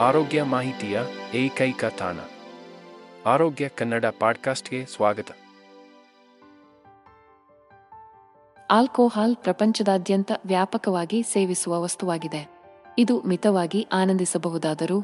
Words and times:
ಆರೋಗ್ಯ 0.00 0.42
ಮಾಹಿತಿಯ 0.42 1.00
ಏಕೈಕ 1.34 1.84
ತಾಣ. 1.84 2.16
ಆರೋಗ್ಯ 3.26 3.68
ಕನ್ನಡ 3.68 4.04
ಪಾಡ್ಕಾಸ್ಟ್ಗೆ 4.20 4.86
ಸ್ವಾಗತ. 4.86 5.26
ಆಲ್ಕೋಹಾಲ್ 8.70 9.36
ಪ್ರಪಂಚದಾದ್ಯಂತ 9.36 10.32
ವ್ಯಾಪಕವಾಗಿ 10.46 11.22
ಸೇವಿಸುವ 11.22 11.82
ವಸ್ತುವಾಗಿದೆ. 11.82 12.48
ಇದು 12.98 13.22
ಮಿತವಾಗಿ 13.22 13.86
ಆನಂದಿಸಬಹುದಾದರೂ, 13.92 15.00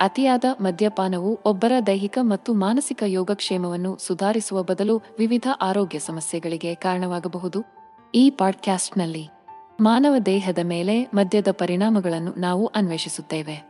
ಅತಿಯಾದ 0.00 0.44
ಮದ್ಯಪಾನವು 0.60 1.40
ಒಬ್ಬರ 1.44 1.72
ದೈಹಿಕ 1.86 2.18
ಮತ್ತು 2.20 2.54
ಮಾನಸಿಕ 2.54 3.02
ಯೋಗಕ್ಷೇಮವನ್ನು 3.06 3.98
ಸುಧಾರಿಸುವ 3.98 4.62
ಬದಲು 4.62 5.02
ವಿವಿಧ 5.18 5.48
ಆರೋಗ್ಯ 5.60 5.98
ಸಮಸ್ಯೆಗಳಿಗೆ 5.98 6.74
ಕಾರಣವಾಗಬಹುದು. 6.74 7.62
ಈ 8.14 8.30
ಪಾಡ್ಕ್ಯಾಸ್ಟ್ನಲ್ಲಿ 8.30 9.28
ಮಾನವ 9.80 10.18
ದೇಹದ 10.18 10.58
ಮೇಲೆ 10.62 11.04
ಮದ್ಯದ 11.04 11.48
ಪರಿಣಾಮಗಳನ್ನು 11.50 12.34
ನಾವು 12.36 12.66
ಅನ್ವೇಷಿಸುತ್ತೇವೆ. 12.66 13.69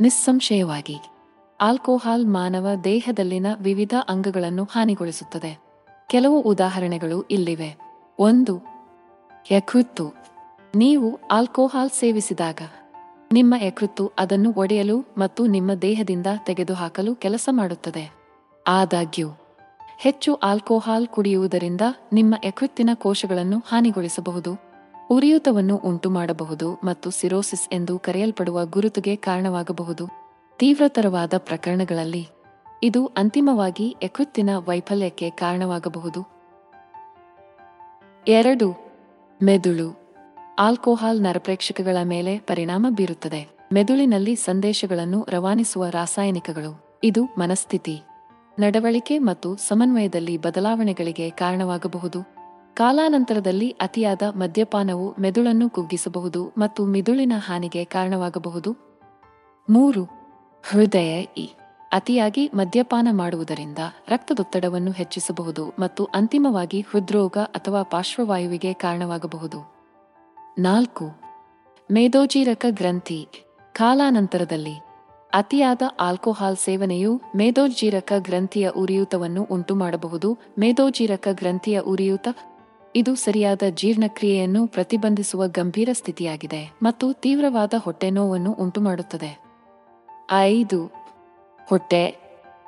ನಿಸ್ಸಂಶಯವಾಗಿ, 0.00 0.96
ಆಲ್ಕೋಹಾಲ್ 1.60 2.26
ಮಾನವ 2.26 2.68
ದೇಹದಲ್ಲಿನ 2.84 3.46
ವಿವಿಧ 3.60 3.94
ಅಂಗಗಳನ್ನು 4.08 4.64
ಹಾನಿಗೊಳಿಸುತ್ತದೆ. 4.64 5.58
ಕೆಲವು 6.08 6.40
ಉದಾಹರಣೆಗಳು 6.40 7.22
ಇಲ್ಲಿವೆ. 7.22 7.76
ಒಂದು, 8.18 8.60
ಯಕೃತ್ತು. 9.52 10.14
ನೀವು 10.74 11.18
ಆಲ್ಕೋಹಾಲ್ 11.30 11.90
ಸೇವಿಸಿದಾಗ, 11.90 12.60
ನಿಮ್ಮ 13.32 13.54
ಯಕೃತ್ತು 13.58 14.12
ಅದನ್ನು 14.18 14.52
ಒಡೆಯಲು 14.56 15.04
ಮತ್ತು 15.18 15.46
ನಿಮ್ಮ 15.46 15.74
ದೇಹದಿಂದ 15.74 16.26
ತೆಗೆದುಹಾಕಲು 16.46 17.14
ಕೆಲಸ 17.14 17.48
ಮಾಡುತ್ತದೆ. 17.52 18.12
ಆದಾಗ್ಯೂ, 18.66 19.28
ಹೆಚ್ಚು 19.98 20.34
ಆಲ್ಕೋಹಾಲ್ 20.34 21.06
ಕುಡಿಯುವುದರಿಂದ 21.06 21.80
ನಿಮ್ಮ 22.12 22.34
ಯಕೃತ್ತಿನ 22.44 22.90
ಕೋಶಗಳನ್ನು 22.94 23.62
ಹಾನಿಗೊಳಿಸಬಹುದು. 23.66 24.65
ಉರಿಯೂತವನ್ನು 25.10 25.76
ಉಂಟುಮಾಡಬಹುದು 25.76 26.74
ಮತ್ತು 26.74 27.10
ಸಿರೋಸಿಸ್ 27.10 27.68
ಎಂದು 27.72 27.98
ಕರೆಯಲ್ಪಡುವ 27.98 28.66
ಗುರುತುಗೆ 28.66 29.16
ಕಾರಣವಾಗಬಹುದು. 29.16 30.08
ತೀವ್ರತರವಾದ 30.56 31.32
ಪ್ರಕರಣಗಳಲ್ಲಿ 31.36 32.28
ಇದು 32.82 33.06
ಅಂತಿಮವಾಗಿ 33.06 33.96
ಯಕೃತ್ತಿನ 34.02 34.50
ವೈಫಲ್ಯಕ್ಕೆ 34.56 35.30
ಕಾರಣವಾಗಬಹುದು. 35.30 36.26
ಎರಡು, 38.28 38.74
ಮೆದುಳು. 39.42 40.00
ಆಲ್ಕೋಹಾಲ್ 40.58 41.22
ನರಪ್ರೇಕ್ಷಕಗಳ 41.22 41.96
ಮೇಲೆ 42.04 42.38
ಪರಿಣಾಮ 42.38 42.86
ಬೀರುತ್ತದೆ. 42.90 43.48
ಮೆದುಳಿನಲ್ಲಿ 43.72 44.36
ಸಂದೇಶಗಳನ್ನು 44.36 45.26
ರವಾನಿಸುವ 45.28 45.86
ರಾಸಾಯನಿಕಗಳು. 45.86 47.00
ಇದು 47.04 47.24
ಮನಸ್ಥಿತಿ, 47.24 48.02
ನಡವಳಿಕೆ 48.58 49.18
ಮತ್ತು 49.18 49.56
ಸಮನ್ವಯದಲ್ಲಿ 49.56 50.38
ಬದಲಾವಣೆಗಳಿಗೆ 50.38 51.30
ಕಾರಣವಾಗಬಹುದು. 51.30 52.35
ಕಾಲಾನಂತರದಲ್ಲಿ 52.76 53.70
ಅತಿಯಾದ 53.70 54.22
ಮದ್ಯಪಾನವು 54.36 55.14
ಮೆದುಳನ್ನು 55.20 55.70
ಕುಗ್ಗಿಸಬಹುದು 55.70 56.52
ಮತ್ತು 56.58 56.86
ಮಿದುಳಿನ 56.86 57.32
ಹಾನಿಗೆ 57.36 57.84
ಕಾರಣವಾಗಬಹುದು. 57.84 58.76
ಮೂರು, 59.70 60.04
ಹೃದಯ 60.70 61.20
ಇ. 61.20 61.48
ಅತಿಯಾಗಿ 61.92 62.50
ಮದ್ಯಪಾನ 62.54 63.08
ಮಾಡುವುದರಿಂದ 63.12 63.78
ರಕ್ತದೊತ್ತಡವನ್ನು 64.08 64.90
ಹೆಚ್ಚಿಸಬಹುದು 64.90 65.72
ಮತ್ತು 65.78 66.04
ಅಂತಿಮವಾಗಿ 66.04 66.80
ಹೃದ್ರೋಗ 66.80 67.38
ಅಥವಾ 67.38 67.82
ಪಾರ್ಶ್ವವಾಯುವಿಗೆ 67.82 68.72
ಕಾರಣವಾಗಬಹುದು. 68.72 69.72
ನಾಲ್ಕು, 70.58 71.04
ಮೇದೋಜೀರಕ 71.92 72.66
ಗ್ರಂಥಿ. 72.70 73.28
ಕಾಲಾನಂತರದಲ್ಲಿ 73.72 74.74
ಅತಿಯಾದ 75.34 75.82
ಆಲ್ಕೋಹಾಲ್ 76.00 76.56
ಸೇವನೆಯು 76.56 77.20
ಮೇದೋಜೀರಕ 77.36 78.12
ಗ್ರಂಥಿಯ 78.18 78.68
ಉರಿಯೂತವನ್ನು 78.68 79.42
ಉಂಟುಮಾಡಬಹುದು. 79.50 80.38
ಮೇದೋಜೀರಕ 80.58 81.28
ಗ್ರಂಥಿಯ 81.32 81.80
ಉರಿಯೂತ 81.80 82.28
ಇದು 82.96 83.14
ಸರಿಯಾದ 83.14 83.62
ಜೀರ್ಣಕ್ರಿಯೆಯನ್ನು 83.74 84.66
ಪ್ರತಿಬಂಧಿಸುವ 84.66 85.46
ಗಂಭೀರ 85.46 85.88
ಸ್ಥಿತಿಯಾಗಿದೆ 85.92 86.78
ಮತ್ತು 86.82 87.12
ತೀವ್ರವಾದ 87.12 87.74
ಹೊಟ್ಟೆನೋವನ್ನು 87.78 88.52
ಉಂಟುಮಾಡುತ್ತದೆ. 88.52 89.40
ಐದು, 90.30 90.86
ಹೊಟ್ಟೆ, 91.68 92.16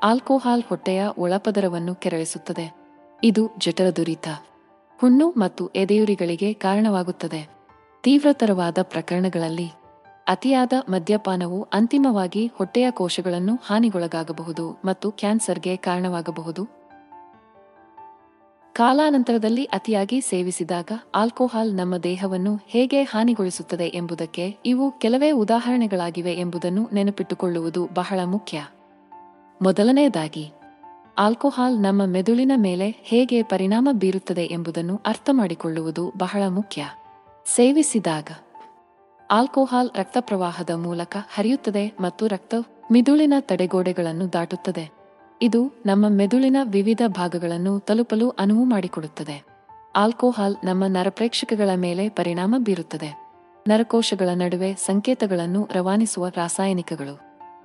ಆಲ್ಕೋಹಾಲ್ 0.03 0.63
ಹೊಟ್ಟೆಯ 0.63 1.05
ಒಳಪದರವನ್ನು 1.19 1.95
ಕೆರಳಿಸುತ್ತದೆ. 1.95 2.77
ಇದು 3.25 3.51
ಜಠರದುರಿತ 3.59 4.29
ಹುಣ್ಣು 5.01 5.31
ಮತ್ತು 5.31 5.69
ಎದೆಯುರಿಗಳಿಗೆ 5.69 6.53
ಕಾರಣವಾಗುತ್ತದೆ. 6.53 7.49
ತೀವ್ರತರವಾದ 8.03 8.79
ಪ್ರಕರಣಗಳಲ್ಲಿ 8.83 9.69
ಅತಿಯಾದ 10.29 10.73
ಮದ್ಯಪಾನವು 10.89 11.63
ಅಂತಿಮವಾಗಿ 11.73 12.47
ಹೊಟ್ಟೆಯ 12.47 12.91
ಕೋಶಗಳನ್ನು 12.91 13.59
ಹಾನಿಗೊಳಗಾಗಬಹುದು 13.67 14.79
ಮತ್ತು 14.85 15.11
ಕ್ಯಾನ್ಸರ್ಗೆ 15.11 15.77
ಕಾರಣವಾಗಬಹುದು. 15.77 16.78
ಕಾಲಾನಂತರದಲ್ಲಿ 18.79 19.65
ಅತಿಯಾಗಿ 19.65 20.21
ಸೇವಿಸಿದಾಗ 20.21 20.91
ಆಲ್ಕೋಹಾಲ್ 21.15 21.77
ನಮ್ಮ 21.77 21.97
ದೇಹವನ್ನು 21.97 22.61
ಹೇಗೆ 22.67 23.03
ಹಾನಿಗೊಳಿಸುತ್ತದೆ 23.03 23.87
ಎಂಬುದಕ್ಕೆ 23.87 24.57
ಇವು 24.67 24.99
ಕೆಲವೇ 24.99 25.31
ಉದಾಹರಣೆಗಳಾಗಿವೆ 25.31 26.33
ಎಂಬುದನ್ನು 26.35 26.89
ನೆನಪಿಟ್ಟುಕೊಳ್ಳುವುದು 26.93 27.89
ಬಹಳ 27.95 28.21
ಮುಖ್ಯ. 28.25 28.67
ಮೊದಲನೆಯದಾಗಿ, 29.63 30.51
ಆಲ್ಕೋಹಾಲ್ 31.19 31.83
ನಮ್ಮ 31.83 32.05
ಮೆದುಳಿನ 32.05 32.53
ಮೇಲೆ 32.57 32.95
ಹೇಗೆ 33.03 33.43
ಪರಿಣಾಮ 33.43 33.89
ಬೀರುತ್ತದೆ 33.93 34.45
ಎಂಬುದನ್ನು 34.45 35.01
ಅರ್ಥಮಾಡಿಕೊಳ್ಳುವುದು 35.07 36.13
ಬಹಳ 36.19 36.43
ಮುಖ್ಯ. 36.49 36.85
ಸೇವಿಸಿದಾಗ, 37.47 38.29
ಆಲ್ಕೋಹಾಲ್ 39.31 39.91
ರಕ್ತ 39.97 40.17
ಪ್ರವಾಹದ 40.21 40.71
ಮೂಲಕ 40.71 41.17
ಹರಿಯುತ್ತದೆ 41.35 41.93
ಮತ್ತು 42.01 42.27
ರಕ್ತ 42.27 42.55
ಮಿದುಳಿನ 42.93 43.35
ತಡೆಗೋಡೆಗಳನ್ನು 43.41 44.33
ದಾಟುತ್ತದೆ. 44.33 44.98
ಇದು 45.43 45.73
ನಮ್ಮ 45.87 46.09
ಮೆದುಳಿನ 46.09 46.57
ವಿವಿಧ 46.65 47.03
ಭಾಗಗಳನ್ನು 47.07 47.81
ತಲುಪಲು 47.81 48.31
ಅನುವು 48.31 48.65
ಮಾಡಿಕೊಡುತ್ತದೆ. 48.65 49.45
ಆಲ್ಕೋಹಾಲ್ 49.97 50.57
ನಮ್ಮ 50.65 50.85
ನರಪ್ರೇಕ್ಷಕಗಳ 50.87 51.71
ಮೇಲೆ 51.75 52.09
ಪರಿಣಾಮ 52.09 52.55
ಬೀರುತ್ತದೆ. 52.59 53.29
ನರಕೋಶಗಳ 53.69 54.29
ನಡುವೆ 54.35 54.75
ಸಂಕೇತಗಳನ್ನು 54.75 55.69
ರವಾನಿಸುವ 55.73 56.29
ರಾಸಾಯನಿಕಗಳು. 56.29 57.21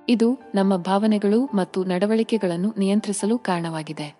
ಇದು 0.08 0.38
ನಮ್ಮ 0.54 0.76
ಭಾವನೆಗಳು 0.76 1.44
ಮತ್ತು 1.54 1.84
ನಡವಳಿಕೆಗಳನ್ನು 1.84 2.74
ನಿಯಂತ್ರಿಸಲು 2.78 3.38
ಕಾರಣವಾಗಿದೆ. 3.38 4.16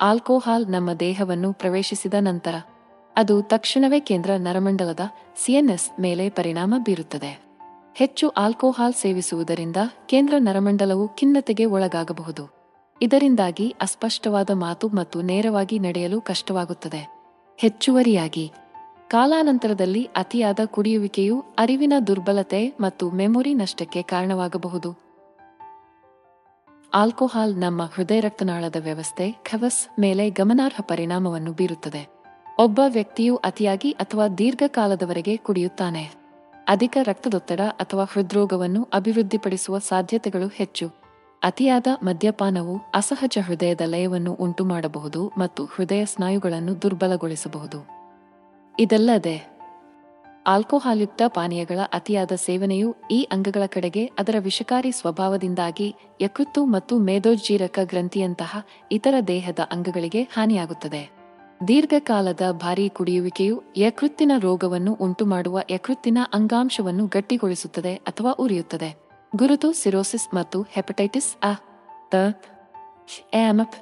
ಆಲ್ಕೋಹಾಲ್ 0.00 0.70
ನಮ್ಮ 0.70 0.92
ದೇಹವನ್ನು 0.92 1.52
ಪ್ರವೇಶಿಸಿದ 1.52 2.14
ನಂತರ, 2.20 2.54
ಅದು 3.16 3.42
ತಕ್ಷಣವೇ 3.42 4.00
ಕೇಂದ್ರ 4.00 4.30
ನರಮಂಡಲದ 4.36 5.00
ಸಿಎನ್ಎಸ್ 5.44 6.00
ಮೇಲೆ 6.00 6.30
ಪರಿಣಾಮ 6.30 6.74
ಬೀರುತ್ತದೆ. 6.78 7.42
ಹೆಚ್ಚು 7.94 8.28
ಆಲ್ಕೋಹಾಲ್ 8.28 8.94
ಸೇವಿಸುವುದರಿಂದ 8.94 9.76
ಕೇಂದ್ರ 10.06 10.34
ನರಮಂಡಲವು 10.38 11.08
ಖಿನ್ನತೆಗೆ 11.08 11.64
ಒಳಗಾಗಬಹುದು. 11.64 12.61
ಇದರಿಂದಾಗಿ 13.02 13.74
ಅಸ್ಪಷ್ಟವಾದ 13.80 14.50
ಮಾತು 14.50 14.88
ಮತ್ತು 14.88 15.22
ನೇರವಾಗಿ 15.22 15.78
ನಡೆಯಲು 15.78 16.20
ಕಷ್ಟವಾಗುತ್ತದೆ. 16.20 17.14
ಹೆಚ್ಚುವರಿಯಾಗಿ, 17.58 18.52
ಕಾಲಾನಂತರದಲ್ಲಿ 19.08 20.04
ಅತಿಯಾದ 20.04 20.58
ಕುಡಿಯುವಿಕೆಯು 20.66 21.44
ಅರಿವಿನ 21.58 21.92
ದುರ್ಬಲತೆ 22.06 22.74
ಮತ್ತು 22.80 23.10
ಮೆಮೊರಿ 23.10 23.54
ನಷ್ಟಕ್ಕೆ 23.54 24.02
ಕಾರಣವಾಗಬಹುದು. 24.02 24.98
ಆಲ್ಕೋಹಾಲ್ 26.94 27.58
ನಮ್ಮ 27.58 27.82
ಹೃದಯ 27.84 28.20
ರಕ್ತನಾಳದ 28.20 28.76
ವ್ಯವಸ್ಥೆ 28.78 29.32
ಖವಸ್ 29.32 30.00
ಮೇಲೆ 30.00 30.30
ಗಮನಾರ್ಹ 30.30 30.80
ಪರಿಣಾಮವನ್ನು 30.80 31.52
ಬೀರುತ್ತದೆ. 31.52 32.08
ಒಬ್ಬ 32.58 32.80
ವ್ಯಕ್ತಿಯು 32.86 33.36
ಅತಿಯಾಗಿ 33.36 33.90
ಅಥವಾ 33.90 34.28
ದೀರ್ಘಕಾಲದವರೆಗೆ 34.28 35.36
ಕುಡಿಯುತ್ತಾನೆ. 35.36 36.14
ಅಧಿಕ 36.68 36.98
ರಕ್ತದೊತ್ತಡ 37.02 37.60
ಅಥವಾ 37.60 38.04
ಹೃದ್ರೋಗವನ್ನು 38.04 38.88
ಅಭಿವೃದ್ಧಿಪಡಿಸುವ 38.92 39.78
ಸಾಧ್ಯತೆಗಳು 39.78 40.46
ಹೆಚ್ಚು. 40.46 41.01
ಅತಿಯಾದ 41.44 41.86
ಮದ್ಯಪಾನವು 42.02 42.80
ಅಸಹಜ 42.94 43.38
ಹೃದಯದ 43.46 43.80
ಲಯವನ್ನು 43.84 44.32
ಉಂಟುಮಾಡಬಹುದು 44.32 45.32
ಮತ್ತು 45.38 45.64
ಹೃದಯ 45.64 46.04
ಸ್ನಾಯುಗಳನ್ನು 46.04 46.82
ದುರ್ಬಲಗೊಳಿಸಬಹುದು. 46.82 47.86
ಇದಲ್ಲದೆ, 48.78 49.52
ಆಲ್ಕೋಹಾಲ್ಯುಕ್ತ 50.46 51.22
ಪಾನೀಯಗಳ 51.26 51.78
ಅತಿಯಾದ 51.92 52.32
ಸೇವನೆಯು 52.34 52.94
ಈ 53.10 53.28
ಅಂಗಗಳ 53.32 53.66
ಕಡೆಗೆ 53.66 54.06
ಅದರ 54.06 54.34
ವಿಷಕಾರಿ 54.38 54.92
ಸ್ವಭಾವದಿಂದಾಗಿ 54.92 55.94
ಯಕೃತ್ತು 56.20 56.64
ಮತ್ತು 56.64 56.98
ಮೇದೋಜ್ಜೀರಕ 56.98 57.78
ಗ್ರಂಥಿಯಂತಹ 57.82 58.64
ಇತರ 58.92 59.14
ದೇಹದ 59.28 59.58
ಅಂಗಗಳಿಗೆ 59.70 60.22
ಹಾನಿಯಾಗುತ್ತದೆ. 60.22 61.10
ದೀರ್ಘಕಾಲದ 61.68 62.40
ಭಾರೀ 62.50 62.88
ಕುಡಿಯುವಿಕೆಯು 62.88 63.62
ಯಕೃತ್ತಿನ 63.76 64.32
ರೋಗವನ್ನು 64.38 64.98
ಉಂಟುಮಾಡುವ 65.00 65.60
ಯಕೃತ್ತಿನ 65.70 66.18
ಅಂಗಾಂಶವನ್ನು 66.32 67.06
ಗಟ್ಟಿಗೊಳಿಸುತ್ತದೆ 67.06 67.94
ಅಥವಾ 67.94 68.30
ಉರಿಯುತ್ತದೆ. 68.30 69.11
ಗುರುತು 69.36 69.72
ಸಿರೋಸಿಸ್ 69.72 70.34
ಮತ್ತು 70.34 70.62
ಹೆಪಟೈಟಿಸ್ 70.62 71.28
ಅ 71.42 71.52
ತ 72.10 72.14
ಎಮಪ್ 73.34 73.76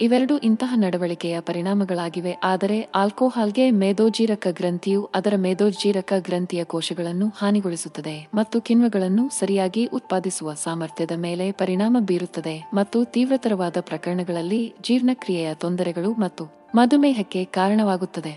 ಇವೆರಡು 0.00 0.38
ಇಂತಹ 0.38 0.74
ನಡವಳಿಕೆಯ 0.76 1.40
ಪರಿಣಾಮಗಳಾಗಿವೆ, 1.40 2.32
ಆದರೆ 2.42 2.78
ಆಲ್ಕೋಹಾಲ್ಗೆ 2.94 3.70
ಮೇದೋಜೀರಕ 3.70 4.46
ಗ್ರಂಥಿಯು 4.50 5.10
ಅದರ 5.14 5.34
ಮೇದೋಜೀರಕ 5.36 6.12
ಗ್ರಂಥಿಯ 6.18 6.64
ಕೋಶಗಳನ್ನು 6.64 7.28
ಹಾನಿಗೊಳಿಸುತ್ತದೆ 7.36 8.28
ಮತ್ತು 8.34 8.60
ಕಿಣ್ವಗಳನ್ನು 8.60 9.28
ಸರಿಯಾಗಿ 9.28 9.84
ಉತ್ಪಾದಿಸುವ 9.86 10.54
ಸಾಮರ್ಥ್ಯದ 10.54 11.10
ಮೇಲೆ 11.16 11.52
ಪರಿಣಾಮ 11.52 11.96
ಬೀರುತ್ತದೆ 12.00 12.56
ಮತ್ತು 12.74 13.04
ತೀವ್ರತರವಾದ 13.04 13.76
ಪ್ರಕರಣಗಳಲ್ಲಿ 13.80 14.74
ಜೀರ್ಣಕ್ರಿಯೆಯ 14.80 15.54
ತೊಂದರೆಗಳು 15.54 16.12
ಮತ್ತು 16.14 16.46
ಮಧುಮೇಹಕ್ಕೆ 16.74 17.44
ಕಾರಣವಾಗುತ್ತದೆ. 17.44 18.34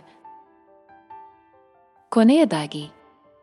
ಕೊನೆಯದಾಗಿ 2.11 2.85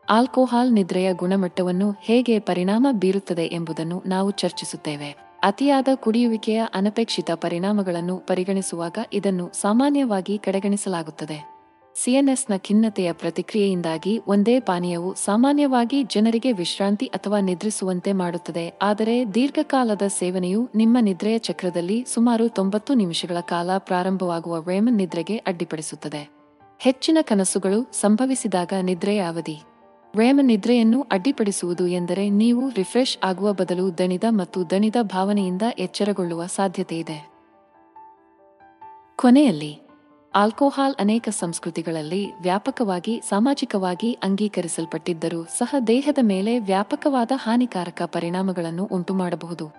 ಆಲ್ಕೋಹಾಲ್ 0.09 0.73
ನಿದ್ರೆಯ 0.73 1.15
ಗುಣಮಟ್ಟವನ್ನು 1.15 1.95
ಹೇಗೆ 2.01 2.39
ಪರಿಣಾಮ 2.39 2.87
ಬೀರುತ್ತದೆ 2.93 3.45
ಎಂಬುದನ್ನು 3.53 4.03
ನಾವು 4.07 4.31
ಚರ್ಚಿಸುತ್ತೇವೆ. 4.31 5.17
ಅತಿಯಾದ 5.43 5.89
ಕುಡಿಯುವಿಕೆಯ 5.95 6.63
ಅನಪೇಕ್ಷಿತ 6.75 7.31
ಪರಿಣಾಮಗಳನ್ನು 7.35 8.19
ಪರಿಗಣಿಸುವಾಗ 8.19 8.99
ಇದನ್ನು 9.13 9.51
ಸಾಮಾನ್ಯವಾಗಿ 9.61 10.39
ಕಡೆಗಣಿಸಲಾಗುತ್ತದೆ. 10.39 11.39
ಸಿಎನ್ಎಸ್ನ 11.95 12.57
ಖಿನ್ನತೆಯ 12.57 13.13
ಪ್ರತಿಕ್ರಿಯೆಯಿಂದಾಗಿ 13.13 14.21
ಒಂದೇ 14.27 14.61
ಪಾನೀಯವು 14.61 15.15
ಸಾಮಾನ್ಯವಾಗಿ 15.15 16.05
ಜನರಿಗೆ 16.05 16.53
ವಿಶ್ರಾಂತಿ 16.53 17.07
ಅಥವಾ 17.07 17.41
ನಿದ್ರಿಸುವಂತೆ 17.41 18.13
ಮಾಡುತ್ತದೆ, 18.13 18.79
ಆದರೆ 18.83 19.35
ದೀರ್ಘಕಾಲದ 19.35 20.03
ಸೇವನೆಯು 20.09 20.69
ನಿಮ್ಮ 20.75 20.99
ನಿದ್ರೆಯ 21.01 21.39
ಚಕ್ರದಲ್ಲಿ 21.39 22.05
ಸುಮಾರು 22.15 22.49
ತೊಂಬತ್ತು 22.49 22.95
ನಿಮಿಷಗಳ 22.95 23.41
ಕಾಲ 23.41 23.71
ಪ್ರಾರಂಭವಾಗುವ 23.79 24.65
ರೇಮನ್ 24.69 24.97
ನಿದ್ರೆಗೆ 24.97 25.37
ಅಡ್ಡಿಪಡಿಸುತ್ತದೆ. 25.37 26.29
ಹೆಚ್ಚಿನ 26.79 27.19
ಕನಸುಗಳು 27.23 27.93
ಸಂಭವಿಸಿದಾಗ 28.01 28.73
ನಿದ್ರೆಯ 28.83 29.21
ಅವಧಿ. 29.21 29.72
ರೇಮನ್ 30.17 30.47
ನಿದ್ರೆಯನ್ನು 30.47 31.07
ಅಡ್ಡಿಪಡಿಸುವುದು 31.13 31.87
ಎಂದರೆ 31.87 32.31
ನೀವು 32.31 32.69
ರಿಫ್ರೆಶ್ 32.69 33.19
ಆಗುವ 33.25 33.53
ಬದಲು 33.53 33.99
ದಣಿದ 33.99 34.25
ಮತ್ತು 34.29 34.71
ದಣಿದ 34.71 34.97
ಭಾವನೆಯಿಂದ 35.03 35.63
ಎಚ್ಚರಗೊಳ್ಳುವ 35.79 36.47
ಸಾಧ್ಯತೆಯಿದೆ 36.47 37.33
ಕೊನೆಯಲ್ಲಿ, 39.17 39.81
ಆಲ್ಕೋಹಾಲ್ 40.35 40.95
ಅನೇಕ 40.99 41.29
ಸಂಸ್ಕೃತಿಗಳಲ್ಲಿ 41.29 42.33
ವ್ಯಾಪಕವಾಗಿ, 42.43 43.21
ಸಾಮಾಜಿಕವಾಗಿ 43.29 44.13
ಅಂಗೀಕರಿಸಲ್ಪಟ್ಟಿದ್ದರೂ 44.13 45.45
ಸಹ 45.45 45.75
ದೇಹದ 45.87 46.19
ಮೇಲೆ 46.23 46.59
ವ್ಯಾಪಕವಾದ 46.59 47.33
ಹಾನಿಕಾರಕ 47.35 48.03
ಪರಿಣಾಮಗಳನ್ನು 48.07 48.85
ಉಂಟುಮಾಡಬಹುದು. 48.85 49.75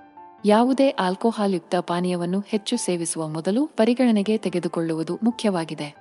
ಯಾವುದೇ 0.46 0.90
ಆಲ್ಕೋಹಾಲ್ಯುಕ್ತ 0.90 1.76
ಪಾನೀಯವನ್ನು 1.76 2.40
ಹೆಚ್ಚು 2.40 2.78
ಸೇವಿಸುವ 2.78 3.28
ಮೊದಲು 3.28 3.66
ಪರಿಗಣನೆಗೆ 3.66 4.38
ತೆಗೆದುಕೊಳ್ಳುವುದು 4.38 5.20
ಮುಖ್ಯವಾಗಿದೆ. 5.24 5.96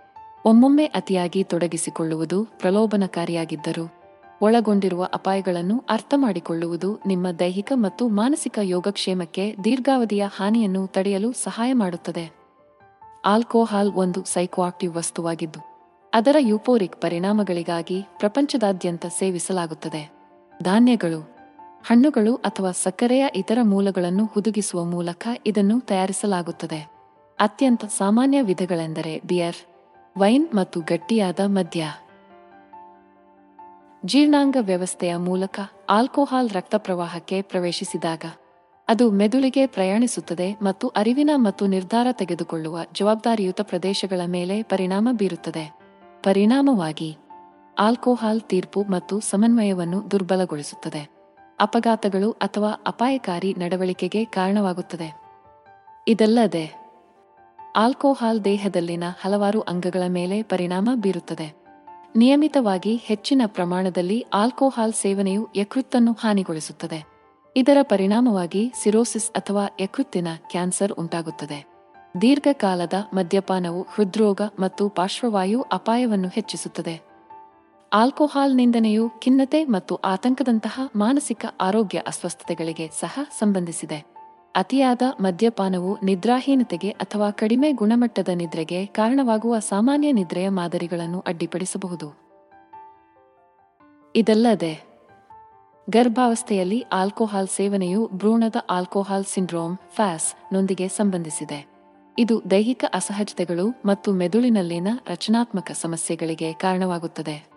ಒಮ್ಮೊಮ್ಮೆ 0.47 0.85
ಅತಿಯಾಗಿ 0.85 1.45
ತೊಡಗಿಸಿಕೊಳ್ಳುವುದು 1.45 2.45
ಪ್ರಲೋಭನಕಾರಿಯಾಗಿದ್ದರೂ 2.45 4.02
ಒಳಗೊಂಡಿರುವ 4.43 5.03
ಅಪಾಯಗಳನ್ನು 5.15 5.77
ಅರ್ಥಮಾಡಿಕೊಳ್ಳುವುದು 5.91 6.89
ನಿಮ್ಮ 7.07 7.27
ದೈಹಿಕ 7.41 7.73
ಮತ್ತು 7.75 8.05
ಮಾನಸಿಕ 8.09 8.59
ಯೋಗಕ್ಷೇಮಕ್ಕೆ 8.63 9.45
ದೀರ್ಘಾವಧಿಯ 9.65 10.25
ಹಾನಿಯನ್ನು 10.37 10.83
ತಡೆಯಲು 10.87 11.33
ಸಹಾಯ 11.33 11.73
ಮಾಡುತ್ತದೆ. 11.73 12.25
ಆಲ್ಕೋಹಾಲ್ 13.25 13.93
ಒಂದು 13.95 14.21
ಸೈಕೋಆಕ್ಟಿವ್ 14.25 14.95
ವಸ್ತುವಾಗಿದ್ದು, 14.95 15.61
ಅದರ 16.13 16.37
ಯುಪೋರಿಕ್ 16.41 16.97
ಪರಿಣಾಮಗಳಿಗಾಗಿ 16.97 17.99
ಪ್ರಪಂಚದಾದ್ಯಂತ 18.19 19.07
ಸೇವಿಸಲಾಗುತ್ತದೆ. 19.19 20.03
ಧಾನ್ಯಗಳು, 20.63 21.21
ಹಣ್ಣುಗಳು 21.87 22.35
ಅಥವಾ 22.35 22.71
ಸಕ್ಕರೆಯ 22.83 23.25
ಇತರ 23.35 23.59
ಮೂಲಗಳನ್ನು 23.65 24.25
ಹುದುಗಿಸುವ 24.25 24.81
ಮೂಲಕ 24.85 25.29
ಇದನ್ನು 25.47 25.77
ತಯಾರಿಸಲಾಗುತ್ತದೆ. 25.81 26.81
ಅತ್ಯಂತ 27.39 27.85
ಸಾಮಾನ್ಯ 27.99 28.41
ವಿಧಗಳೆಂದರೆ 28.43 29.15
ಬಿಯರ್, 29.27 29.61
ವೈನ್ 30.17 30.47
ಮತ್ತು 30.55 30.81
ಗಟ್ಟಿಯಾದ 30.81 31.41
ಮದ್ಯ. 31.47 31.85
ಜೀರ್ಣಾಂಗ 34.07 34.57
ವ್ಯವಸ್ಥೆಯ 34.61 35.17
ಮೂಲಕ 35.17 35.61
ಆಲ್ಕೋಹಾಲ್ 35.91 36.51
ರಕ್ತ 36.51 36.75
ಪ್ರವಾಹಕ್ಕೆ 36.75 37.43
ಪ್ರವೇಶಿಸಿದಾಗ, 37.43 38.25
ಅದು 38.89 39.11
ಮೆದುಳಿಗೆ 39.11 39.67
ಪ್ರಯಾಣಿಸುತ್ತದೆ 39.67 40.59
ಮತ್ತು 40.63 40.89
ಅರಿವಿನ 40.89 41.31
ಮತ್ತು 41.35 41.67
ನಿರ್ಧಾರ 41.67 42.07
ತೆಗೆದುಕೊಳ್ಳುವ 42.13 42.79
ಜವಾಬ್ದಾರಿಯುತ 42.93 43.61
ಪ್ರದೇಶಗಳ 43.61 44.21
ಮೇಲೆ 44.27 44.63
ಪರಿಣಾಮ 44.63 45.09
ಬೀರುತ್ತದೆ. 45.13 45.79
ಪರಿಣಾಮವಾಗಿ, 46.23 47.17
ಆಲ್ಕೋಹಾಲ್ 47.79 48.41
ತೀರ್ಪು 48.41 48.83
ಮತ್ತು 48.83 49.21
ಸಮನ್ವಯವನ್ನು 49.21 50.11
ದುರ್ಬಲಗೊಳಿಸುತ್ತದೆ. 50.11 51.09
ಅಪಘಾತಗಳು 51.61 52.31
ಅಥವಾ 52.31 52.73
ಅಪಾಯಕಾರಿ 52.87 53.55
ನಡವಳಿಕೆಗೆ 53.59 54.25
ಕಾರಣವಾಗುತ್ತದೆ. 54.25 55.15
ಇದಲ್ಲದೆ, 56.09 56.75
ಆಲ್ಕೋಹಾಲ್ 57.77 58.45
ದೇಹದಲ್ಲಿನ 58.45 59.05
ಹಲವಾರು 59.21 59.61
ಅಂಗಗಳ 59.61 60.03
ಮೇಲೆ 60.09 60.43
ಪರಿಣಾಮ 60.43 60.91
ಬೀರುತ್ತದೆ. 60.95 61.62
ನಿಯಮಿತವಾಗಿ 62.17 62.97
ಹೆಚ್ಚಿನ 62.97 63.43
ಪ್ರಮಾಣದಲ್ಲಿ 63.47 64.27
ಆಲ್ಕೋಹಾಲ್ 64.35 64.93
ಸೇವನೆಯು 64.93 65.49
ಯಕೃತ್ತನ್ನು 65.57 66.13
ಹಾನಿಗೊಳಿಸುತ್ತದೆ. 66.13 67.05
ಇದರ 67.57 67.77
ಪರಿಣಾಮವಾಗಿ 67.83 68.73
ಸಿರೋಸಿಸ್ 68.83 69.31
ಅಥವಾ 69.31 69.67
ಯಕೃತ್ತಿನ 69.81 70.29
ಕ್ಯಾನ್ಸರ್ 70.51 70.93
ಉಂಟಾಗುತ್ತದೆ. 70.93 71.65
ದೀರ್ಘಕಾಲದ 72.21 72.93
ಮದ್ಯಪಾನವು 73.15 73.87
ಹೃದ್ರೋಗ 73.95 74.41
ಮತ್ತು 74.59 74.89
ಪಾರ್ಶ್ವವಾಯು 74.89 75.63
ಅಪಾಯವನ್ನು 75.63 76.29
ಹೆಚ್ಚಿಸುತ್ತದೆ. 76.29 77.01
ಆಲ್ಕೋಹಾಲ್ 77.93 78.57
ನಿಂದನೆಯು 78.57 79.11
ಖಿನ್ನತೆ 79.19 79.65
ಮತ್ತು 79.65 79.97
ಆತಂಕದಂತಹ 79.97 80.81
ಮಾನಸಿಕ 80.97 81.47
ಆರೋಗ್ಯ 81.61 81.99
ಅಸ್ವಸ್ಥತೆಗಳಿಗೆ 81.99 82.91
ಸಹ 83.01 83.21
ಸಂಬಂಧಿಸಿದೆ. 83.39 84.12
ಅತಿಯಾದ 84.55 85.03
ಮದ್ಯಪಾನವು 85.21 85.99
ನಿದ್ರಾಹೀನತೆಗೆ 86.05 86.91
ಅಥವಾ 86.91 87.31
ಕಡಿಮೆ 87.31 87.73
ಗುಣಮಟ್ಟದ 87.73 88.29
ನಿದ್ರೆಗೆ 88.35 88.87
ಕಾರಣವಾಗುವ 88.87 89.59
ಸಾಮಾನ್ಯ 89.59 90.13
ನಿದ್ರೆಯ 90.13 90.49
ಮಾದರಿಗಳನ್ನು 90.49 91.21
ಅಡ್ಡಿಪಡಿಸಬಹುದು. 91.21 92.23
ಇದಲ್ಲದೆ, 94.17 94.85
ಗರ್ಭಾವಸ್ಥೆಯಲ್ಲಿ 95.91 96.81
ಆಲ್ಕೋಹಾಲ್ 96.93 97.49
ಸೇವನೆಯು 97.49 98.11
ಭ್ರೂಣದ 98.13 98.57
ಆಲ್ಕೋಹಾಲ್ 98.71 99.25
ಸಿಂಡ್ರೋಮ್, 99.25 99.77
ಫ್ಯಾಸ್, 99.95 100.55
ನೊಂದಿಗೆ 100.55 100.89
ಸಂಬಂಧಿಸಿದೆ. 100.89 101.67
ಇದು 102.19 102.43
ದೈಹಿಕ 102.51 102.85
ಅಸಹಜತೆಗಳು 102.95 103.83
ಮತ್ತು 103.85 104.13
ಮೆದುಳಿನಲ್ಲಿನ 104.13 104.89
ರಚನಾತ್ಮಕ 105.09 105.71
ಸಮಸ್ಯೆಗಳಿಗೆ 105.71 106.53
ಕಾರಣವಾಗುತ್ತದೆ. 106.53 107.49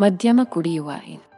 ಮಧ್ಯಮ 0.00 0.40
ಕುಡಿಯುವ 0.44 0.90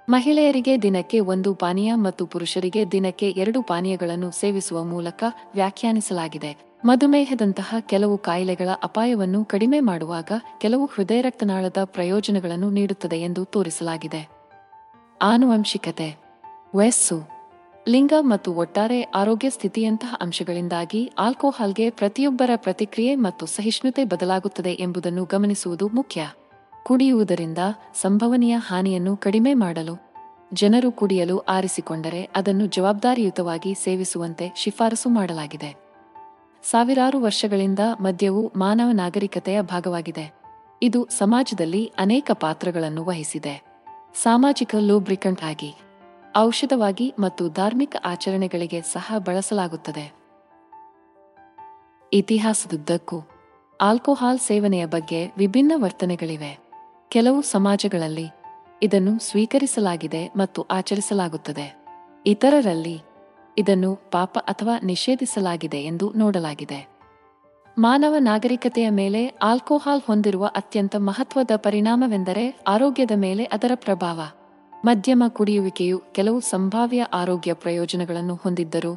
ಮಹಿಳೆಯರಿಗೆ 0.08 0.82
ದಿನಕ್ಕೆ 0.82 1.20
ಒಂದು 1.20 1.54
ಪಾನೀಯ 1.54 1.94
ಮತ್ತು 1.94 2.26
ಪುರುಷರಿಗೆ 2.26 2.90
ದಿನಕ್ಕೆ 2.92 3.30
ಎರಡು 3.30 3.62
ಪಾನೀಯಗಳನ್ನು 3.62 4.30
ಸೇವಿಸುವ 4.30 4.84
ಮೂಲಕ 4.84 5.24
ವ್ಯಾಖ್ಯಾನಿಸಲಾಗಿದೆ. 5.54 6.56
ಮಧುಮೇಹದಂತಹ 6.84 7.74
ಕೆಲವು 7.80 8.18
ಕಾಯಿಲೆಗಳ 8.18 8.68
ಅಪಾಯವನ್ನು 8.82 9.44
ಕಡಿಮೆ 9.44 9.80
ಮಾಡುವಾಗ 9.80 10.32
ಕೆಲವು 10.58 10.86
ಹೃದಯ 10.86 11.20
ರಕ್ತನಾಳದ 11.20 11.76
ಪ್ರಯೋಜನಗಳನ್ನು 11.84 12.70
ನೀಡುತ್ತದೆ 12.70 13.20
ಎಂದು 13.20 13.44
ತೋರಿಸಲಾಗಿದೆ. 13.44 14.28
ಆನುವಂಶಿಕತೆ. 15.22 16.16
ವಯಸ್ಸು. 16.74 17.28
ಲಿಂಗ 17.88 18.12
ಮತ್ತು 18.20 18.54
ಒಟ್ಟಾರೆ 18.54 19.02
ಆರೋಗ್ಯ 19.02 19.50
ಸ್ಥಿತಿಯಂತಹ 19.50 20.14
ಅಂಶಗಳಿಂದಾಗಿ 20.20 21.12
ಆಲ್ಕೋಹಾಲ್ಗೆ 21.18 21.90
ಪ್ರತಿಯೊಬ್ಬರ 21.90 22.50
ಪ್ರತಿಕ್ರಿಯೆ 22.56 23.14
ಮತ್ತು 23.14 23.46
ಸಹಿಷ್ಣುತೆ 23.46 24.04
ಬದಲಾಗುತ್ತದೆ 24.04 24.72
ಎಂಬುದನ್ನು 24.72 25.24
ಗಮನಿಸುವುದು 25.24 25.88
ಮುಖ್ಯ. 25.88 26.30
ಕುಡಿಯುವುದರಿಂದ 26.84 27.58
ಸಂಭವನೀಯ 27.94 28.56
ಹಾನಿಯನ್ನು 28.58 29.16
ಕಡಿಮೆ 29.16 29.54
ಮಾಡಲು 29.54 30.10
ಜನರು 30.52 30.92
ಕುಡಿಯಲು 30.92 31.38
ಆರಿಸಿಕೊಂಡರೆ 31.38 32.22
ಅದನ್ನು 32.36 32.66
ಜವಾಬ್ದಾರಿಯುತವಾಗಿ 32.66 33.74
ಸೇವಿಸುವಂತೆ 33.74 34.52
ಶಿಫಾರಸು 34.56 35.08
ಮಾಡಲಾಗಿದೆ. 35.08 35.76
ಸಾವಿರಾರು 36.62 37.20
ವರ್ಷಗಳಿಂದ 37.20 37.78
ಮದ್ಯವು 38.00 38.52
ಮಾನವ 38.56 38.90
ನಾಗರಿಕತೆಯ 38.92 39.62
ಭಾಗವಾಗಿದೆ. 39.62 40.34
ಇದು 40.82 41.06
ಸಮಾಜದಲ್ಲಿ 41.10 41.92
ಅನೇಕ 41.98 42.30
ಪಾತ್ರಗಳನ್ನು 42.34 43.04
ವಹಿಸಿದೆ. 43.04 43.62
ಸಾಮಾಜಿಕ 44.22 44.74
ಲೂಬ್ರಿಕಂಟ್ 44.78 45.44
ಆಗಿ, 45.44 45.74
ಔಷಧವಾಗಿ 46.36 47.14
ಮತ್ತು 47.18 47.48
ಧಾರ್ಮಿಕ 47.48 47.96
ಆಚರಣೆಗಳಿಗೆ 48.04 48.82
ಸಹ 48.82 49.14
ಬಳಸಲಾಗುತ್ತದೆ. 49.18 50.12
ಇತಿಹಾಸದುದ್ದಕ್ಕೂ, 52.12 53.20
ಆಲ್ಕೋಹಾಲ್ 53.80 54.38
ಸೇವನೆಯ 54.38 54.86
ಬಗ್ಗೆ 54.86 55.32
ವಿಭಿನ್ನ 55.38 55.72
ವರ್ತನೆಗಳಿವೆ. 55.76 56.69
ಕೆಲವು 57.12 57.42
ಸಮಾಜಗಳಲ್ಲಿ 57.42 58.26
ಇದನ್ನು 58.82 59.18
ಸ್ವೀಕರಿಸಲಾಗಿದೆ 59.18 60.32
ಮತ್ತು 60.36 60.62
ಆಚರಿಸಲಾಗುತ್ತದೆ. 60.62 61.84
ಇತರರಲ್ಲಿ 62.26 63.00
ಇದನ್ನು 63.58 64.10
ಪಾಪ 64.10 64.38
ಅಥವಾ 64.38 64.80
ನಿಷೇಧಿಸಲಾಗಿದೆ 64.84 65.76
ಎಂದು 65.76 66.12
ನೋಡಲಾಗಿದೆ. 66.16 66.88
ಮಾನವ 67.78 68.14
ನಾಗರಿಕತೆಯ 68.18 68.90
ಮೇಲೆ 68.90 69.26
ಆಲ್ಕೋಹಾಲ್ 69.26 70.02
ಹೊಂದಿರುವ 70.06 70.46
ಅತ್ಯಂತ 70.46 70.96
ಮಹತ್ವದ 70.96 71.50
ಪರಿಣಾಮವೆಂದರೆ 71.56 72.60
ಆರೋಗ್ಯದ 72.66 73.10
ಮೇಲೆ 73.14 73.44
ಅದರ 73.44 73.70
ಪ್ರಭಾವ. 73.74 74.20
ಮಧ್ಯಮ 74.84 75.22
ಕುಡಿಯುವಿಕೆಯು 75.28 76.02
ಕೆಲವು 76.12 76.40
ಸಂಭಾವ್ಯ 76.40 77.02
ಆರೋಗ್ಯ 77.02 77.54
ಪ್ರಯೋಜನಗಳನ್ನು 77.54 78.34
ಹೊಂದಿದ್ದರೂ, 78.34 78.94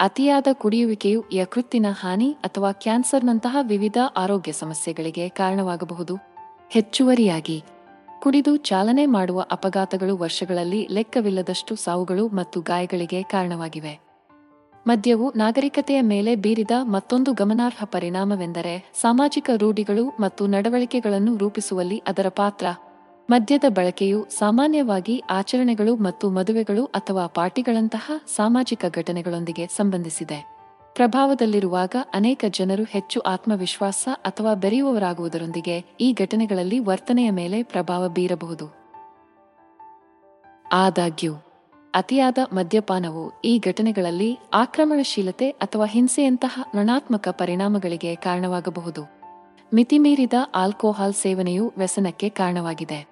ಅತಿಯಾದ 0.00 0.46
ಕುಡಿಯುವಿಕೆಯು 0.52 1.24
ಯಕೃತ್ತಿನ 1.32 1.86
ಹಾನಿ 1.90 2.32
ಅಥವಾ 2.32 2.72
ಕ್ಯಾನ್ಸರ್ನಂತಹ 2.72 3.56
ವಿವಿಧ 3.62 3.96
ಆರೋಗ್ಯ 4.16 4.52
ಸಮಸ್ಯೆಗಳಿಗೆ 4.52 5.28
ಕಾರಣವಾಗಬಹುದು. 5.28 6.29
ಹೆಚ್ಚುವರಿಯಾಗಿ. 6.72 7.62
ಕುಡಿದು 8.20 8.56
ಚಾಲನೆ 8.56 9.06
ಮಾಡುವ 9.06 9.44
ಅಪಘಾತಗಳು 9.50 10.16
ವರ್ಷಗಳಲ್ಲಿ 10.16 10.88
ಲೆಕ್ಕವಿಲ್ಲದಷ್ಟು 10.90 11.76
ಸಾವುಗಳು 11.76 12.28
ಮತ್ತು 12.28 12.60
ಗಾಯಗಳಿಗೆ 12.60 13.22
ಕಾರಣವಾಗಿವೆ. 13.22 14.00
ಮದ್ಯವು 14.86 15.32
ನಾಗರಿಕತೆಯ 15.36 16.00
ಮೇಲೆ 16.00 16.36
ಬೀರಿದ 16.36 16.70
ಮತ್ತೊಂದು 16.82 17.32
ಗಮನಾರ್ಹ 17.32 17.84
ಪರಿಣಾಮವೆಂದರೆ 17.84 18.92
ಸಾಮಾಜಿಕ 19.00 19.50
ರೂಢಿಗಳು 19.56 20.08
ಮತ್ತು 20.20 20.46
ನಡವಳಿಕೆಗಳನ್ನು 20.46 21.36
ರೂಪಿಸುವಲ್ಲಿ 21.36 22.02
ಅದರ 22.06 22.28
ಪಾತ್ರ. 22.28 22.66
ಮದ್ಯದ 23.30 23.64
ಬಳಕೆಯು 23.68 24.26
ಸಾಮಾನ್ಯವಾಗಿ 24.38 25.22
ಆಚರಣೆಗಳು 25.30 25.96
ಮತ್ತು 25.96 26.30
ಮದುವೆಗಳು 26.30 26.84
ಅಥವಾ 26.84 27.26
ಪಾರ್ಟಿಗಳಂತಹ 27.26 28.10
ಸಾಮಾಜಿಕ 28.36 28.84
ಘಟನೆಗಳೊಂದಿಗೆ 28.96 29.66
ಸಂಬಂಧಿಸಿದೆ. 29.66 30.59
ಪ್ರಭಾವದಲ್ಲಿರುವಾಗ 31.00 31.94
ಅನೇಕ 32.14 32.44
ಜನರು 32.50 32.84
ಹೆಚ್ಚು 32.84 33.20
ಆತ್ಮವಿಶ್ವಾಸ 33.20 34.08
ಅಥವಾ 34.14 34.54
ಬೆರೆಯುವವರಾಗುವುದರೊಂದಿಗೆ 34.54 35.84
ಈ 36.00 36.12
ಘಟನೆಗಳಲ್ಲಿ 36.12 36.78
ವರ್ತನೆಯ 36.78 37.30
ಮೇಲೆ 37.30 37.62
ಪ್ರಭಾವ 37.62 38.08
ಬೀರಬಹುದು. 38.08 38.74
ಆದಾಗ್ಯೂ, 40.72 41.34
ಅತಿಯಾದ 41.94 42.38
ಮದ್ಯಪಾನವು 42.52 43.40
ಈ 43.44 43.58
ಘಟನೆಗಳಲ್ಲಿ 43.58 44.38
ಆಕ್ರಮಣಶೀಲತೆ 44.54 45.50
ಅಥವಾ 45.50 45.86
ಹಿಂಸೆಯಂತಹ 45.86 46.62
ಋಣಾತ್ಮಕ 46.74 47.28
ಪರಿಣಾಮಗಳಿಗೆ 47.28 48.14
ಕಾರಣವಾಗಬಹುದು. 48.14 49.02
ಮಿತಿಮೀರಿದ 49.74 50.32
ಆಲ್ಕೋಹಾಲ್ 50.54 51.14
ಸೇವನೆಯು 51.14 51.72
ವ್ಯಸನಕ್ಕೆ 51.78 52.28
ಕಾರಣವಾಗಿದೆ. 52.28 53.06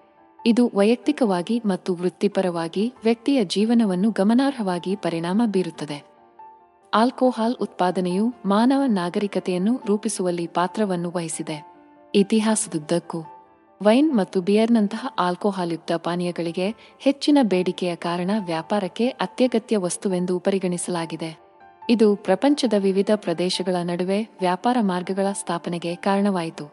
ಇದು 0.47 0.71
ವೈಯಕ್ತಿಕವಾಗಿ 0.75 1.63
ಮತ್ತು 1.67 1.95
ವೃತ್ತಿಪರವಾಗಿ 1.95 2.95
ವ್ಯಕ್ತಿಯ 3.05 3.45
ಜೀವನವನ್ನು 3.45 4.11
ಗಮನಾರ್ಹವಾಗಿ 4.11 4.97
ಪರಿಣಾಮ 4.97 5.43
ಬೀರುತ್ತದೆ. 5.47 6.18
ಆಲ್ಕೋಹಾಲ್ 6.95 7.57
ಉತ್ಪಾದನೆಯು 7.61 8.35
ಮಾನವ 8.47 8.83
ನಾಗರಿಕತೆಯನ್ನು 8.87 9.81
ರೂಪಿಸುವಲ್ಲಿ 9.87 10.47
ಪಾತ್ರವನ್ನು 10.47 11.13
ವಹಿಸಿದೆ. 11.17 11.75
ಇತಿಹಾಸದುದ್ದಕ್ಕೂ 12.15 13.25
ವೈನ್ 13.83 14.17
ಮತ್ತು 14.17 14.41
ಬಿಯರ್ನಂತಹ 14.41 15.07
ಆಲ್ಕೋಹಾಲ್ಯುಕ್ತ 15.19 15.93
ಪಾನೀಯಗಳಿಗೆ 15.93 16.97
ಹೆಚ್ಚಿನ 16.99 17.39
ಬೇಡಿಕೆಯ 17.43 17.95
ಕಾರಣ 17.95 18.31
ವ್ಯಾಪಾರಕ್ಕೆ 18.47 19.09
ಅತ್ಯಗತ್ಯ 19.09 19.77
ವಸ್ತುವೆಂದು 19.77 20.39
ಪರಿಗಣಿಸಲಾಗಿದೆ. 20.39 21.39
ಇದು 21.91 22.17
ಪ್ರಪಂಚದ 22.17 22.73
ವಿವಿಧ 22.79 23.11
ಪ್ರದೇಶಗಳ 23.15 23.77
ನಡುವೆ 23.83 24.29
ವ್ಯಾಪಾರ 24.41 24.77
ಮಾರ್ಗಗಳ 24.81 25.27
ಸ್ಥಾಪನೆಗೆ 25.33 25.95
ಕಾರಣವಾಯಿತು. 25.95 26.73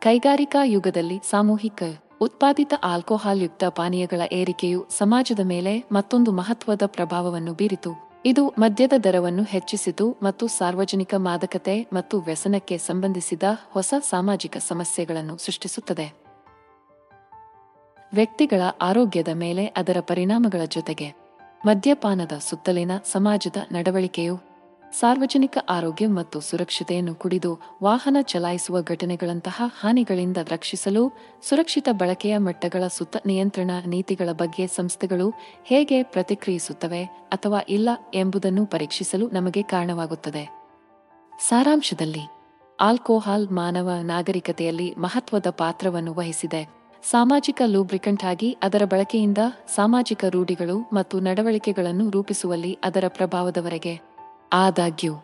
ಕೈಗಾರಿಕಾ 0.00 0.64
ಯುಗದಲ್ಲಿ 0.64 1.18
ಸಾಮೂಹಿಕ, 1.30 1.82
ಉತ್ಪಾದಿತ 2.20 2.74
ಆಲ್ಕೋಹಾಲ್ಯುಕ್ತ 2.84 3.64
ಪಾನೀಯಗಳ 3.64 4.20
ಏರಿಕೆಯು 4.32 4.86
ಸಮಾಜದ 4.98 5.40
ಮೇಲೆ 5.40 5.84
ಮತ್ತೊಂದು 5.92 6.32
ಮಹತ್ವದ 6.32 6.82
ಪ್ರಭಾವವನ್ನು 6.86 7.54
ಬೀರಿತು. 7.54 8.13
ಇದು 8.26 8.48
ಮದ್ಯದ 8.48 8.92
ದರವನ್ನು 9.04 9.42
ಹೆಚ್ಚಿಸಿತು 9.42 10.16
ಮತ್ತು 10.22 10.46
ಸಾರ್ವಜನಿಕ 10.46 11.14
ಮಾದಕತೆ 11.14 11.86
ಮತ್ತು 11.92 12.20
ವ್ಯಸನಕ್ಕೆ 12.20 12.78
ಸಂಬಂಧಿಸಿದ 12.78 13.42
ಹೊಸ 13.70 13.94
ಸಾಮಾಜಿಕ 14.00 14.56
ಸಮಸ್ಯೆಗಳನ್ನು 14.56 15.36
ಸೃಷ್ಟಿಸುತ್ತದೆ. 15.36 16.06
ವ್ಯಕ್ತಿಗಳ 18.14 18.62
ಆರೋಗ್ಯದ 18.80 19.28
ಮೇಲೆ 19.28 19.66
ಅದರ 19.66 19.96
ಪರಿಣಾಮಗಳ 20.00 20.64
ಜೊತೆಗೆ 20.64 21.08
ಮದ್ಯಪಾನದ 21.66 22.32
ಸುತ್ತಲಿನ 22.40 22.90
ಸಮಾಜದ 23.04 23.56
ನಡವಳಿಕೆಯು 23.72 24.53
ಸಾರ್ವಜನಿಕ 25.00 25.58
ಆರೋಗ್ಯ 25.68 26.06
ಮತ್ತು 26.06 26.40
ಸುರಕ್ಷತೆಯನ್ನು 26.40 27.14
ಕುಡಿದು 27.14 27.58
ವಾಹನ 27.82 28.16
ಚಲಾಯಿಸುವ 28.22 28.82
ಘಟನೆಗಳಂತಹ 28.82 29.62
ಹಾನಿಗಳಿಂದ 29.80 30.36
ರಕ್ಷಿಸಲು 30.36 31.12
ಸುರಕ್ಷಿತ 31.42 31.88
ಬಳಕೆಯ 31.92 32.38
ಮಟ್ಟಗಳ 32.38 32.86
ಸುತ್ತ 32.86 33.16
ನಿಯಂತ್ರಣ 33.26 33.70
ನೀತಿಗಳ 33.86 34.32
ಬಗ್ಗೆ 34.32 34.66
ಸಂಸ್ಥೆಗಳು 34.66 35.32
ಹೇಗೆ 35.64 36.02
ಪ್ರತಿಕ್ರಿಯಿಸುತ್ತವೆ 36.02 37.04
ಅಥವಾ 37.04 37.60
ಇಲ್ಲ 37.68 37.88
ಎಂಬುದನ್ನು 38.14 38.66
ಪರೀಕ್ಷಿಸಲು 38.66 39.30
ನಮಗೆ 39.30 39.62
ಕಾರಣವಾಗುತ್ತದೆ. 39.62 40.64
ಸಾರಾಂಶದಲ್ಲಿ, 41.48 42.30
ಆಲ್ಕೋಹಾಲ್ 42.80 43.50
ಮಾನವ 43.50 43.90
ನಾಗರಿಕತೆಯಲ್ಲಿ 44.02 44.94
ಮಹತ್ವದ 44.98 45.46
ಪಾತ್ರವನ್ನು 45.50 46.14
ವಹಿಸಿದೆ. 46.14 46.68
ಸಾಮಾಜಿಕ 47.10 47.62
ಲೂಬ್ರಿಕಂಟ್ 47.66 48.24
ಆಗಿ 48.24 48.56
ಅದರ 48.62 48.82
ಬಳಕೆಯಿಂದ 48.84 49.38
ಸಾಮಾಜಿಕ 49.74 50.24
ರೂಢಿಗಳು 50.24 50.90
ಮತ್ತು 50.92 51.20
ನಡವಳಿಕೆಗಳನ್ನು 51.20 52.10
ರೂಪಿಸುವಲ್ಲಿ 52.10 52.78
ಅದರ 52.84 53.04
ಪ್ರಭಾವದವರೆಗೆ. 53.08 54.13
ಆದಾಗ್ಯೂ, 54.56 55.14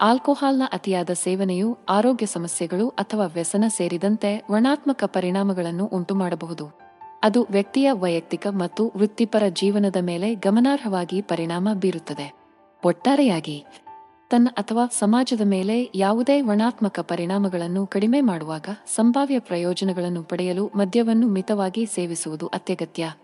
ಆಲ್ಕೋಹಾಲ್ನ 0.00 0.62
ಅತಿಯಾದ 0.72 1.10
ಸೇವನೆಯು 1.10 1.78
ಆರೋಗ್ಯ 1.88 2.26
ಸಮಸ್ಯೆಗಳು 2.26 2.88
ಅಥವಾ 2.88 3.26
ವ್ಯಸನ 3.26 3.64
ಸೇರಿದಂತೆ 3.68 4.44
ವರ್ಣಾತ್ಮಕ 4.50 5.04
ಪರಿಣಾಮಗಳನ್ನು 5.06 5.86
ಉಂಟುಮಾಡಬಹುದು. 5.86 6.78
ಅದು 7.22 7.46
ವ್ಯಕ್ತಿಯ 7.50 7.92
ವೈಯಕ್ತಿಕ 7.92 8.46
ಮತ್ತು 8.46 8.92
ವೃತ್ತಿಪರ 8.96 9.42
ಜೀವನದ 9.48 9.96
ಮೇಲೆ 10.00 10.34
ಗಮನಾರ್ಹವಾಗಿ 10.34 11.22
ಪರಿಣಾಮ 11.22 11.68
ಬೀರುತ್ತದೆ. 11.74 12.32
ಒಟ್ಟಾರೆಯಾಗಿ, 12.84 13.64
ತನ್ನ 14.30 14.48
ಅಥವಾ 14.52 14.86
ಸಮಾಜದ 14.86 15.40
ಮೇಲೆ 15.44 15.90
ಯಾವುದೇ 15.94 16.40
ವರ್ಣಾತ್ಮಕ 16.40 17.00
ಪರಿಣಾಮಗಳನ್ನು 17.00 17.86
ಕಡಿಮೆ 17.86 18.20
ಮಾಡುವಾಗ 18.20 18.68
ಸಂಭಾವ್ಯ 18.96 19.38
ಪ್ರಯೋಜನಗಳನ್ನು 19.38 20.22
ಪಡೆಯಲು 20.22 20.70
ಮದ್ಯವನ್ನು 20.76 21.28
ಮಿತವಾಗಿ 21.28 21.86
ಸೇವಿಸುವುದು 21.86 22.46
ಅತ್ಯಗತ್ಯ. 22.46 23.14